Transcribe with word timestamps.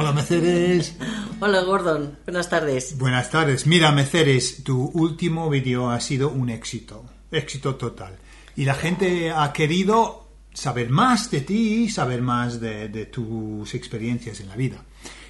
Hola, 0.00 0.14
Meceres. 0.14 0.96
Hola, 1.40 1.60
Gordon. 1.60 2.16
Buenas 2.24 2.48
tardes. 2.48 2.96
Buenas 2.96 3.28
tardes. 3.28 3.66
Mira, 3.66 3.92
Meceres, 3.92 4.64
tu 4.64 4.90
último 4.94 5.50
vídeo 5.50 5.90
ha 5.90 6.00
sido 6.00 6.30
un 6.30 6.48
éxito. 6.48 7.04
Éxito 7.30 7.74
total. 7.74 8.16
Y 8.56 8.64
la 8.64 8.72
gente 8.72 9.30
ha 9.30 9.52
querido 9.52 10.26
saber 10.54 10.88
más 10.88 11.30
de 11.30 11.42
ti, 11.42 11.90
saber 11.90 12.22
más 12.22 12.62
de, 12.62 12.88
de 12.88 13.04
tus 13.04 13.74
experiencias 13.74 14.40
en 14.40 14.48
la 14.48 14.56
vida. 14.56 14.82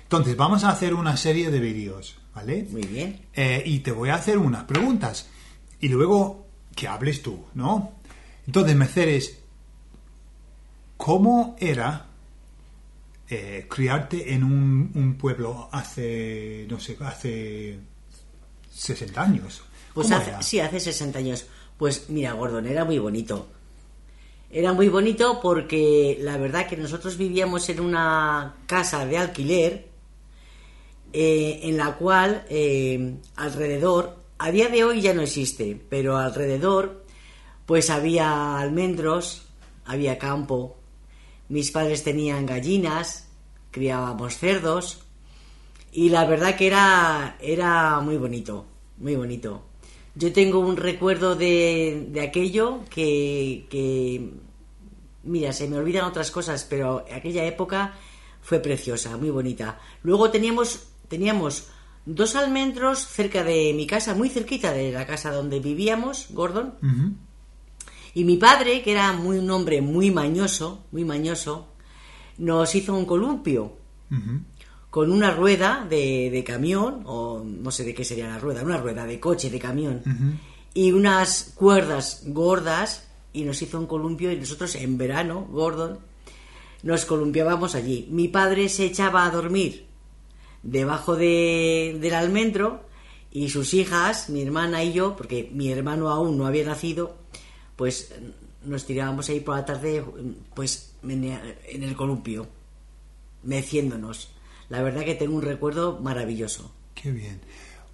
Entonces, 0.05 0.37
vamos 0.37 0.62
a 0.62 0.69
hacer 0.69 0.95
una 0.95 1.16
serie 1.16 1.51
de 1.51 1.59
vídeos, 1.59 2.18
¿vale? 2.32 2.65
Muy 2.71 2.82
bien. 2.82 3.23
Eh, 3.34 3.65
y 3.66 3.80
te 3.80 3.91
voy 3.91 4.10
a 4.10 4.15
hacer 4.15 4.38
unas 4.38 4.62
preguntas. 4.66 5.30
Y 5.80 5.88
luego 5.88 6.46
que 6.77 6.87
hables 6.87 7.23
tú, 7.23 7.45
¿no? 7.55 7.95
Entonces, 8.46 8.77
Meceres, 8.77 9.37
¿cómo 10.96 11.57
era 11.59 12.09
eh, 13.30 13.66
criarte 13.69 14.34
en 14.34 14.45
un, 14.45 14.91
un 14.95 15.16
pueblo 15.16 15.69
hace, 15.73 16.66
no 16.69 16.80
sé, 16.80 16.97
hace 17.01 17.79
60 18.71 19.23
años? 19.23 19.62
Pues 19.95 20.09
sí, 20.41 20.61
hace 20.61 20.80
60 20.80 21.19
años. 21.19 21.47
Pues 21.77 22.11
mira, 22.11 22.33
Gordon, 22.33 22.66
era 22.66 22.85
muy 22.85 22.98
bonito. 22.98 23.48
Era 24.51 24.73
muy 24.73 24.88
bonito 24.88 25.41
porque 25.41 26.19
la 26.21 26.37
verdad 26.37 26.66
que 26.66 26.77
nosotros 26.77 27.16
vivíamos 27.16 27.69
en 27.69 27.80
una 27.80 28.57
casa 28.66 29.07
de 29.07 29.16
alquiler 29.16 29.88
eh, 31.13 31.60
en 31.63 31.76
la 31.76 31.97
cual 31.97 32.45
eh, 32.51 33.16
alrededor, 33.37 34.16
a 34.38 34.51
día 34.51 34.69
de 34.69 34.85
hoy 34.85 35.01
ya 35.01 35.15
no 35.15 35.23
existe, 35.23 35.80
pero 35.88 36.16
alrededor 36.16 37.04
pues 37.66 37.91
había 37.91 38.59
almendros, 38.59 39.43
había 39.85 40.19
campo, 40.19 40.76
mis 41.49 41.71
padres 41.71 42.02
tenían 42.02 42.47
gallinas, 42.47 43.29
criábamos 43.71 44.38
cerdos 44.38 45.02
y 45.93 46.10
la 46.10 46.24
verdad 46.24 46.57
que 46.57 46.66
era, 46.66 47.37
era 47.40 48.01
muy 48.01 48.16
bonito, 48.16 48.66
muy 48.99 49.16
bonito. 49.16 49.63
Yo 50.15 50.32
tengo 50.32 50.60
un 50.60 50.76
recuerdo 50.76 51.37
de, 51.37 52.07
de 52.10 52.21
aquello 52.21 52.80
que, 52.91 53.66
que, 53.71 54.30
mira, 55.24 55.52
se 55.52 55.68
me 55.68 55.76
olvidan 55.76 56.04
otras 56.04 56.30
cosas, 56.30 56.65
pero 56.68 57.04
aquella 57.13 57.45
época 57.45 57.95
fue 58.43 58.60
preciosa, 58.60 59.16
muy 59.16 59.30
bonita. 59.30 59.80
Luego 60.02 60.30
teníamos, 60.30 60.88
teníamos 61.09 61.68
dos 62.07 62.37
almendros 62.37 63.07
cerca 63.07 63.45
de 63.45 63.73
mi 63.74 63.87
casa, 63.87 64.15
muy 64.15 64.28
cerquita 64.28 64.72
de 64.72 64.93
la 64.93 65.06
casa 65.06 65.32
donde 65.32 65.60
vivíamos, 65.60 66.26
Gordon. 66.31 66.75
Y 68.15 68.25
mi 68.25 68.37
padre, 68.37 68.82
que 68.82 68.93
era 68.93 69.12
muy, 69.12 69.38
un 69.38 69.50
hombre 69.50 69.81
muy 69.81 70.10
mañoso, 70.10 70.84
muy 70.91 71.04
mañoso, 71.04 71.69
nos 72.41 72.75
hizo 72.75 72.94
un 72.97 73.05
columpio 73.06 73.72
con 74.91 75.12
una 75.12 75.31
rueda 75.31 75.87
de, 75.88 76.31
de 76.33 76.43
camión, 76.43 77.03
o 77.06 77.44
no 77.44 77.71
sé 77.71 77.84
de 77.84 77.94
qué 77.94 78.05
sería 78.05 78.27
la 78.27 78.38
rueda, 78.41 78.62
una 78.65 78.78
rueda 78.78 79.05
de 79.06 79.21
coche, 79.21 79.49
de 79.50 79.59
camión, 79.60 80.03
y 80.75 80.91
unas 80.93 81.53
cuerdas 81.55 82.22
gordas, 82.27 83.06
y 83.32 83.44
nos 83.44 83.62
hizo 83.62 83.78
un 83.78 83.87
columpio, 83.87 84.32
y 84.32 84.37
nosotros 84.37 84.75
en 84.75 84.99
verano, 84.99 85.47
Gordon, 85.50 85.99
nos 86.82 87.05
columpiábamos 87.05 87.75
allí. 87.77 88.09
Mi 88.10 88.27
padre 88.28 88.69
se 88.69 88.84
echaba 88.87 89.25
a 89.27 89.31
dormir 89.31 89.87
debajo 90.65 91.15
de- 91.16 91.97
del 92.00 92.15
almendro, 92.15 92.82
y 93.32 93.49
sus 93.50 93.75
hijas, 93.75 94.28
mi 94.28 94.43
hermana 94.43 94.82
y 94.82 94.93
yo, 94.93 95.14
porque 95.14 95.48
mi 95.53 95.70
hermano 95.70 96.09
aún 96.10 96.37
no 96.37 96.47
había 96.47 96.64
nacido, 96.66 97.14
pues 97.76 98.12
nos 98.64 98.84
tirábamos 98.87 99.28
ahí 99.28 99.38
por 99.41 99.54
la 99.56 99.64
tarde, 99.64 100.04
pues 100.54 100.89
en 101.03 101.83
el 101.83 101.97
columpio 101.97 102.49
meciéndonos. 103.43 104.31
La 104.69 104.83
verdad 104.83 105.05
que 105.05 105.15
tengo 105.15 105.37
un 105.37 105.43
recuerdo 105.43 105.99
maravilloso. 106.00 106.72
Qué 106.94 107.11
bien. 107.11 107.41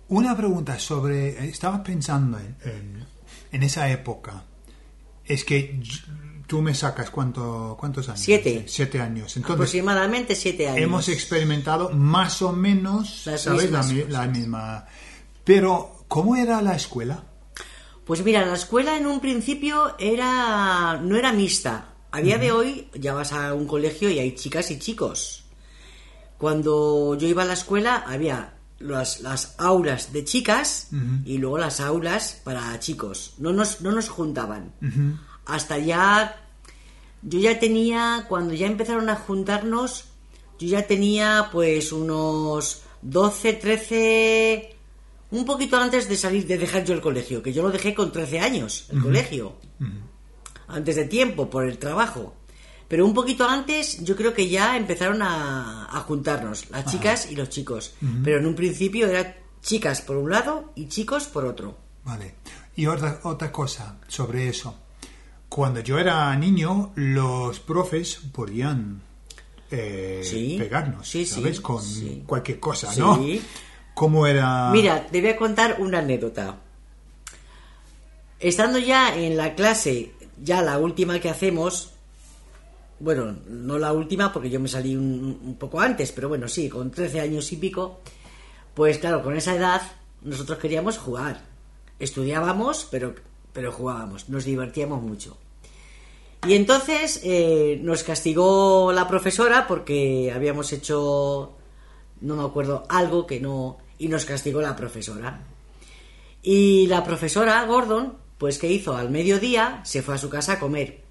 Una 0.09 0.37
pregunta 0.37 0.79
sobre... 0.79 1.49
Estaba 1.49 1.83
pensando 1.83 2.39
en, 2.39 2.57
en- 2.65 3.07
en 3.53 3.63
esa 3.63 3.89
época. 3.91 4.45
Es 5.25 5.45
que 5.45 5.81
tú 6.47 6.63
me 6.63 6.75
sacas 6.75 7.11
cuánto, 7.11 7.77
cuántos 7.79 8.09
años. 8.09 8.21
Siete. 8.21 8.65
Siete 8.69 9.01
años. 9.01 9.37
Entonces, 9.37 9.55
Aproximadamente 9.55 10.35
siete 10.35 10.69
años. 10.69 10.83
hemos 10.83 11.09
experimentado 11.09 11.91
más 11.91 12.43
o 12.43 12.53
menos, 12.53 13.27
Las 13.27 13.43
¿sabes? 13.43 13.71
La, 13.71 13.83
la 14.09 14.27
misma... 14.27 14.87
Pero, 15.45 16.05
¿cómo 16.09 16.37
era 16.37 16.61
la 16.61 16.75
escuela? 16.77 17.25
Pues 18.05 18.23
mira, 18.25 18.45
la 18.45 18.55
escuela 18.55 18.97
en 18.97 19.07
un 19.07 19.21
principio 19.21 19.97
era 19.99 21.01
no 21.03 21.17
era 21.17 21.33
mixta. 21.33 21.95
A 22.17 22.23
día 22.23 22.39
de 22.39 22.51
hoy 22.51 22.89
ya 22.95 23.13
vas 23.13 23.35
a 23.35 23.53
un 23.53 23.67
colegio 23.67 24.09
y 24.09 24.19
hay 24.19 24.35
chicas 24.35 24.71
y 24.71 24.79
chicos. 24.79 25.45
Cuando 26.39 27.15
yo 27.15 27.29
iba 27.29 27.43
a 27.43 27.45
la 27.45 27.53
escuela 27.53 28.05
había 28.07 28.55
las, 28.79 29.21
las 29.21 29.55
aulas 29.59 30.15
de 30.15 30.25
chicas 30.25 30.89
y 31.27 31.37
luego 31.37 31.59
las 31.59 31.79
aulas 31.79 32.41
para 32.43 32.81
chicos. 32.81 33.35
No 33.37 33.53
nos, 33.53 33.83
no 33.83 33.93
nos 33.93 34.09
juntaban. 34.09 34.73
Hasta 35.45 35.77
ya 35.77 36.41
yo 37.21 37.39
ya 37.39 37.59
tenía 37.59 38.25
cuando 38.31 38.55
ya 38.55 38.67
empezaron 38.67 39.11
a 39.11 39.17
juntarnos 39.17 40.07
yo 40.59 40.69
ya 40.69 40.87
tenía 40.87 41.51
pues 41.53 41.93
unos 41.93 42.81
12 43.03 43.53
13 43.53 44.77
un 45.33 45.45
poquito 45.45 45.77
antes 45.77 46.09
de 46.09 46.17
salir 46.17 46.47
de 46.47 46.57
dejar 46.57 46.83
yo 46.83 46.95
el 46.95 47.03
colegio 47.03 47.43
que 47.43 47.53
yo 47.53 47.63
lo 47.63 47.71
dejé 47.71 47.95
con 47.95 48.11
13 48.11 48.41
años 48.41 48.87
el 48.91 49.03
colegio 49.03 49.57
antes 50.69 50.97
de 50.97 51.05
tiempo 51.05 51.49
por 51.51 51.65
el 51.67 51.79
trabajo 51.79 52.35
pero 52.89 53.05
un 53.05 53.15
poquito 53.15 53.49
antes 53.49 54.03
yo 54.05 54.15
creo 54.17 54.33
que 54.33 54.49
ya 54.49 54.77
empezaron 54.77 55.21
a, 55.23 55.87
a 55.87 56.01
juntarnos 56.03 56.71
las 56.71 56.87
chicas 56.87 57.31
y 57.31 57.37
los 57.37 57.49
chicos 57.49 57.95
pero 58.25 58.39
en 58.39 58.47
un 58.47 58.55
principio 58.55 59.07
eran 59.09 59.35
chicas 59.63 60.01
por 60.03 60.17
un 60.17 60.31
lado 60.31 60.73
y 60.77 60.87
chicos 60.89 61.25
por 61.27 61.45
otro 61.45 61.77
Vale. 62.05 62.35
Y 62.77 62.87
otra, 62.87 63.19
otra 63.25 63.51
cosa 63.51 63.99
sobre 64.07 64.49
eso. 64.49 64.73
Cuando 65.49 65.81
yo 65.81 65.99
era 65.99 66.37
niño, 66.37 66.93
los 66.95 67.59
profes 67.59 68.21
podían 68.33 69.01
eh, 69.73 70.21
Sí. 70.23 70.55
pegarnos, 70.57 71.09
Sí, 71.09 71.27
sí, 71.27 71.35
¿sabes? 71.35 71.61
Con 71.61 71.83
sí. 71.83 72.23
cualquier 72.25 72.61
cosa, 72.61 72.93
Sí. 72.93 73.01
¿no? 73.01 73.19
¿Cómo 73.95 74.25
era? 74.29 74.71
Mira, 74.71 75.05
te 75.07 75.21
voy 75.21 75.31
a 75.31 75.37
contar 75.37 75.79
una 75.81 75.99
anécdota. 75.99 76.59
Estando 78.39 78.79
ya 78.79 79.17
en 79.17 79.37
la 79.37 79.55
clase, 79.55 80.13
ya 80.43 80.63
la 80.63 80.79
última 80.79 81.19
que 81.21 81.31
hacemos, 81.31 81.93
bueno, 82.99 83.37
no 83.49 83.79
la 83.79 83.93
última 83.93 84.33
porque 84.33 84.51
yo 84.51 84.61
me 84.61 84.69
salí 84.69 84.97
un, 84.97 85.41
un 85.45 85.55
poco 85.57 85.81
antes, 85.81 86.13
pero 86.13 86.29
bueno, 86.29 86.49
sí, 86.49 86.69
con 86.69 86.91
13 86.91 87.21
años 87.21 87.51
y 87.53 87.57
pico, 87.57 88.01
pues 88.75 88.99
claro, 88.99 89.23
con 89.23 89.37
esa 89.37 89.55
edad 89.55 89.83
nosotros 90.23 90.59
queríamos 90.59 90.99
jugar. 90.99 91.41
Estudiábamos, 91.99 92.87
pero, 92.91 93.15
pero 93.53 93.73
jugábamos, 93.73 94.29
nos 94.29 94.45
divertíamos 94.45 95.03
mucho. 95.03 95.39
Y 96.47 96.55
entonces 96.55 97.21
eh, 97.25 97.81
nos 97.83 98.05
castigó 98.05 98.93
la 98.93 99.09
profesora 99.09 99.67
porque 99.67 100.31
habíamos 100.33 100.73
hecho, 100.73 101.57
no 102.21 102.37
me 102.37 102.45
acuerdo, 102.45 102.85
algo 102.89 103.27
que 103.27 103.41
no... 103.41 103.79
Y 103.99 104.09
nos 104.09 104.27
castigó 104.27 104.61
la 104.61 104.77
profesora. 104.77 105.41
Y 106.43 106.87
la 106.87 107.03
profesora, 107.03 107.65
Gordon, 107.65 108.19
pues 108.39 108.59
¿qué 108.59 108.71
hizo? 108.71 108.97
Al 108.97 109.11
mediodía 109.11 109.81
se 109.85 110.03
fue 110.03 110.15
a 110.15 110.19
su 110.19 110.29
casa 110.29 110.55
a 110.55 110.59
comer. 110.59 111.03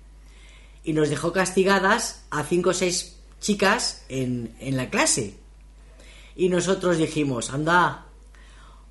Y 0.84 0.94
nos 0.94 1.09
dejó 1.09 1.31
castigadas 1.34 2.25
a 2.30 2.44
cinco 2.44 2.70
o 2.70 2.73
seis 2.73 3.17
chicas 3.40 4.05
en, 4.09 4.55
en 4.59 4.78
la 4.78 4.90
clase. 4.90 5.38
Y 6.35 6.50
nosotros 6.50 6.97
dijimos, 6.97 7.52
anda, 7.52 8.05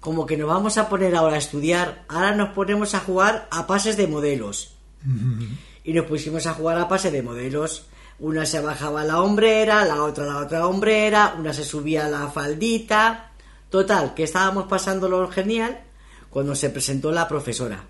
como 0.00 0.26
que 0.26 0.36
nos 0.36 0.48
vamos 0.48 0.76
a 0.76 0.88
poner 0.88 1.14
ahora 1.14 1.36
a 1.36 1.38
estudiar, 1.38 2.04
ahora 2.08 2.34
nos 2.34 2.50
ponemos 2.50 2.94
a 2.94 3.00
jugar 3.00 3.48
a 3.50 3.66
pases 3.66 3.96
de 3.96 4.06
modelos. 4.06 4.76
Y 5.86 5.92
nos 5.92 6.06
pusimos 6.06 6.46
a 6.46 6.54
jugar 6.54 6.78
a 6.78 6.88
pase 6.88 7.10
de 7.10 7.22
modelos. 7.22 7.84
Una 8.18 8.46
se 8.46 8.58
bajaba 8.60 9.04
la 9.04 9.20
hombrera, 9.20 9.84
la 9.84 10.02
otra 10.02 10.24
la 10.24 10.38
otra 10.38 10.66
hombrera, 10.66 11.34
una 11.38 11.52
se 11.52 11.62
subía 11.62 12.08
la 12.08 12.28
faldita. 12.28 13.32
Total, 13.68 14.14
que 14.14 14.22
estábamos 14.22 14.64
pasándolo 14.64 15.28
genial 15.28 15.82
cuando 16.30 16.54
se 16.54 16.70
presentó 16.70 17.12
la 17.12 17.28
profesora. 17.28 17.84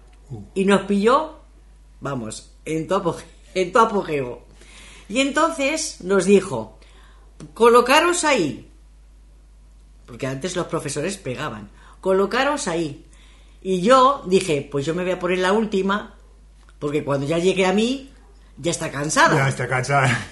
Y 0.54 0.64
nos 0.64 0.82
pilló, 0.82 1.38
vamos, 2.00 2.52
en 2.64 2.86
tu, 2.88 2.94
apoge- 2.94 3.24
en 3.54 3.72
tu 3.72 3.78
apogeo. 3.78 4.42
Y 5.08 5.20
entonces 5.20 6.00
nos 6.02 6.24
dijo, 6.24 6.78
colocaros 7.52 8.24
ahí. 8.24 8.70
Porque 10.06 10.26
antes 10.26 10.56
los 10.56 10.66
profesores 10.66 11.16
pegaban. 11.16 11.70
Colocaros 12.00 12.68
ahí. 12.68 13.04
Y 13.62 13.80
yo 13.80 14.22
dije, 14.26 14.68
pues 14.70 14.84
yo 14.84 14.94
me 14.94 15.02
voy 15.02 15.12
a 15.12 15.18
poner 15.18 15.38
la 15.38 15.52
última, 15.52 16.14
porque 16.78 17.02
cuando 17.04 17.26
ya 17.26 17.38
llegue 17.38 17.64
a 17.64 17.72
mí, 17.72 18.10
ya 18.58 18.70
está 18.70 18.90
cansada. 18.90 19.36
Ya 19.36 19.48
está 19.48 19.66
cansada. 19.68 20.26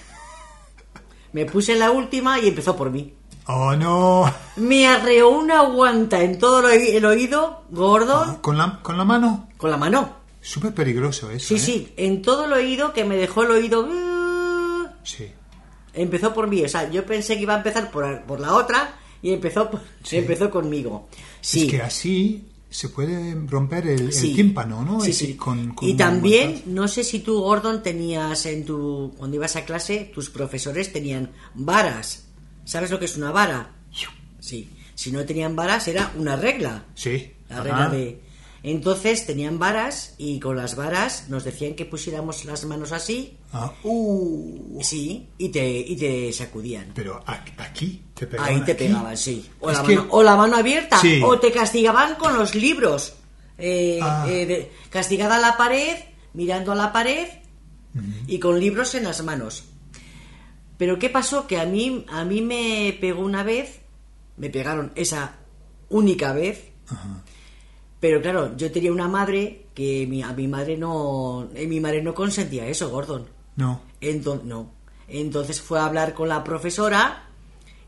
Me 1.31 1.45
puse 1.47 1.75
la 1.75 1.89
última 1.89 2.39
y 2.39 2.47
empezó 2.47 2.75
por 2.75 2.91
mí. 2.91 3.13
Oh, 3.47 3.75
no. 3.75 4.33
Me 4.55 4.87
arreó 4.87 5.29
una 5.29 5.63
guanta 5.63 6.21
en 6.23 6.37
todo 6.39 6.59
el 6.59 6.65
oí- 6.81 6.95
el 6.95 7.05
oído, 7.05 7.63
gordo, 7.71 8.39
¿Con 8.41 8.57
la, 8.57 8.79
con 8.81 8.97
la 8.97 9.03
mano? 9.03 9.49
con 9.57 9.69
la 9.71 9.77
mano. 9.77 10.17
Súper 10.41 10.73
peligroso 10.73 11.29
eso. 11.31 11.47
Sí, 11.49 11.55
¿eh? 11.55 11.59
sí, 11.59 11.93
en 11.97 12.21
todo 12.21 12.45
el 12.45 12.53
oído 12.53 12.93
que 12.93 13.03
me 13.05 13.15
dejó 13.17 13.43
el 13.43 13.51
oído. 13.51 13.87
Sí. 15.03 15.27
empezó 15.93 16.33
por 16.33 16.47
mí. 16.47 16.63
O 16.63 16.69
sea, 16.69 16.89
yo 16.89 17.05
pensé 17.05 17.35
que 17.35 17.43
iba 17.43 17.53
a 17.53 17.57
empezar 17.57 17.91
por, 17.91 18.21
por 18.23 18.39
la 18.39 18.55
otra 18.55 18.95
y 19.21 19.31
empezó, 19.33 19.69
empezó 20.11 20.49
conmigo. 20.49 21.07
Sí. 21.41 21.65
Es 21.65 21.71
que 21.71 21.81
así 21.81 22.47
se 22.69 22.89
puede 22.89 23.35
romper 23.47 23.87
el, 23.87 24.09
tímpano, 24.11 24.83
¿no? 24.83 24.99
Sí, 25.01 25.13
sí. 25.13 25.35
con- 25.35 25.73
con 25.75 25.87
y 25.87 25.93
también, 25.95 26.49
guantazo. 26.51 26.69
no 26.71 26.87
sé 26.87 27.03
si 27.03 27.19
tú, 27.19 27.39
Gordon, 27.41 27.83
tenías 27.83 28.45
en 28.47 28.65
tu. 28.65 29.13
Cuando 29.17 29.35
ibas 29.35 29.55
a 29.55 29.63
clase, 29.65 30.11
tus 30.13 30.29
profesores 30.29 30.91
tenían 30.91 31.31
varas. 31.53 32.27
¿Sabes 32.65 32.91
lo 32.91 32.99
que 32.99 33.05
es 33.05 33.17
una 33.17 33.31
vara? 33.31 33.71
Sí. 34.39 34.69
Si 34.95 35.11
no 35.11 35.25
tenían 35.25 35.55
varas, 35.55 35.87
era 35.87 36.11
una 36.17 36.35
regla. 36.35 36.85
Sí. 36.95 37.31
La 37.49 37.55
Ajá. 37.55 37.63
regla 37.63 37.89
de. 37.89 38.21
Entonces 38.65 39.25
tenían 39.25 39.59
varas 39.59 40.15
y 40.17 40.39
con 40.39 40.55
las 40.55 40.75
varas 40.77 41.25
nos 41.27 41.43
decían 41.43 41.73
que 41.75 41.83
pusiéramos 41.85 42.45
las 42.45 42.63
manos 42.65 42.93
así, 42.93 43.37
Ah, 43.51 43.71
uh, 43.83 44.79
sí, 44.81 45.27
y 45.37 45.49
te, 45.49 45.69
y 45.79 45.95
te 45.97 46.31
sacudían. 46.31 46.91
pero 46.95 47.21
aquí 47.27 48.01
te 48.13 48.25
pegaban. 48.25 48.53
Ahí 48.53 48.61
te 48.61 48.71
aquí. 48.71 48.85
pegaban, 48.85 49.17
sí. 49.17 49.49
O 49.59 49.69
la, 49.71 49.83
que- 49.83 49.95
mano, 49.97 50.07
o 50.11 50.23
la 50.23 50.35
mano 50.37 50.55
abierta. 50.55 50.97
Sí. 50.99 51.21
O 51.23 51.37
te 51.39 51.51
castigaban 51.51 52.15
con 52.15 52.37
los 52.37 52.55
libros. 52.55 53.15
Eh, 53.57 53.99
Ah. 54.01 54.25
eh, 54.29 54.45
de- 54.45 54.71
castigada 54.89 55.35
a 55.35 55.39
la 55.41 55.57
pared, 55.57 55.97
mirando 56.33 56.71
a 56.71 56.75
la 56.75 56.93
pared 56.93 57.27
y 58.27 58.39
con 58.39 58.59
libros 58.59 58.95
en 58.95 59.03
las 59.03 59.21
manos. 59.23 59.65
Pero 60.77 60.99
¿qué 60.99 61.09
pasó? 61.09 61.47
Que 61.47 61.59
a 61.59 61.65
mí, 61.65 62.05
a 62.09 62.25
mí 62.25 62.41
me 62.41 62.97
pegó 62.99 63.21
una 63.21 63.43
vez, 63.43 63.79
me 64.37 64.49
pegaron 64.49 64.91
esa 64.95 65.35
única 65.89 66.33
vez, 66.33 66.63
Ajá. 66.87 67.23
pero 67.99 68.21
claro, 68.21 68.57
yo 68.57 68.71
tenía 68.71 68.91
una 68.91 69.07
madre 69.07 69.67
que 69.73 70.05
mi, 70.07 70.23
a 70.23 70.33
mi 70.33 70.47
madre 70.47 70.77
no, 70.77 71.49
eh, 71.55 71.67
mi 71.67 71.79
madre 71.79 72.01
no 72.01 72.13
consentía 72.13 72.67
eso, 72.67 72.89
Gordon. 72.89 73.27
No. 73.55 73.81
Entonces, 74.01 74.45
no. 74.45 74.71
Entonces 75.07 75.61
fue 75.61 75.79
a 75.79 75.85
hablar 75.85 76.13
con 76.13 76.27
la 76.29 76.43
profesora 76.43 77.27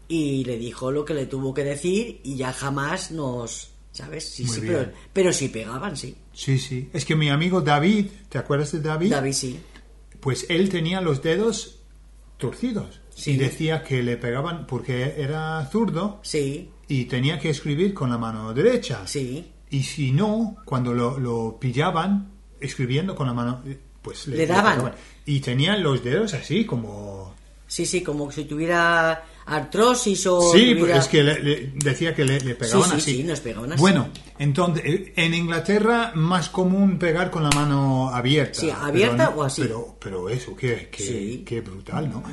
y 0.08 0.44
le 0.46 0.58
dijo 0.58 0.92
lo 0.92 1.04
que 1.06 1.14
le 1.16 1.26
tuvo 1.26 1.54
que 1.54 1.64
decir 1.64 2.22
y 2.24 2.36
ya 2.36 2.54
jamás 2.54 3.12
nos... 3.12 3.72
¿Sabes? 3.92 4.28
Sí, 4.30 4.44
Muy 4.44 4.56
sí, 4.56 4.62
bien. 4.62 4.74
pero, 4.74 4.92
pero 5.14 5.34
sí 5.34 5.48
pegaban, 5.48 5.96
sí. 5.96 6.14
Sí, 6.34 6.60
sí. 6.60 6.90
Es 6.92 7.06
que 7.06 7.16
mi 7.16 7.30
amigo 7.30 7.62
David, 7.62 8.08
¿te 8.28 8.38
acuerdas 8.38 8.74
de 8.74 8.82
David? 8.82 9.10
David 9.10 9.32
sí. 9.32 9.58
Pues 10.20 10.46
él 10.50 10.68
tenía 10.68 11.00
los 11.00 11.24
dedos 11.24 11.75
torcidos. 12.38 13.02
Sí. 13.10 13.32
Y 13.32 13.38
decía 13.38 13.84
que 13.84 14.04
le 14.04 14.18
pegaban 14.18 14.68
porque 14.68 15.16
era 15.18 15.66
zurdo 15.72 16.20
Sí, 16.22 16.70
y 16.88 17.06
tenía 17.06 17.40
que 17.40 17.50
escribir 17.50 17.94
con 17.94 18.10
la 18.10 18.18
mano 18.18 18.54
derecha. 18.54 19.06
sí. 19.08 19.52
Y 19.68 19.82
si 19.84 20.12
no, 20.12 20.58
cuando 20.64 20.94
lo, 20.94 21.20
lo 21.20 21.58
pillaban 21.60 22.32
escribiendo 22.62 23.16
con 23.16 23.28
la 23.28 23.34
mano, 23.34 23.62
eh, 23.66 23.78
pues 24.02 24.28
Le 24.28 24.46
daban. 24.46 24.94
Y 25.26 25.40
tenían 25.40 25.82
los 25.82 26.04
dedos 26.04 26.34
así 26.34 26.66
como... 26.66 27.34
Sí, 27.76 27.86
sí, 27.86 28.02
como 28.02 28.32
si 28.32 28.46
tuviera 28.46 29.22
artrosis 29.48 30.26
o... 30.28 30.40
Sí, 30.54 30.68
pues 30.76 30.80
tuviera- 30.80 31.00
es 31.00 31.08
que 31.10 31.24
le- 31.24 31.40
le- 31.42 31.72
decía 31.76 32.16
que 32.16 32.24
le, 32.24 32.40
le 32.40 32.56
pegaban 32.56 32.84
Sí, 32.84 32.90
sí, 32.92 32.96
así. 32.96 33.18
sí, 33.18 33.24
nos 33.24 33.42
pegaban 33.42 33.74
así. 33.74 33.82
Bueno, 33.82 34.08
entonces, 34.40 34.84
eh, 34.86 35.14
en 35.18 35.34
Inglaterra 35.34 36.14
más 36.16 36.48
común 36.48 36.98
pegar 36.98 37.30
con 37.30 37.44
la 37.44 37.50
mano 37.50 38.10
abierta. 38.12 38.62
Sí, 38.62 38.70
abierta 38.70 39.28
Pero- 39.28 39.40
o 39.42 39.44
así. 39.44 39.62
Pero, 39.64 39.98
pero 40.00 40.30
eso, 40.30 40.56
qué, 40.56 40.88
qué, 40.90 41.44
qué 41.46 41.60
brutal, 41.60 42.10
¿no? 42.10 42.24